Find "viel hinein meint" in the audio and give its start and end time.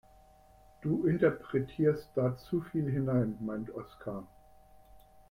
2.71-3.69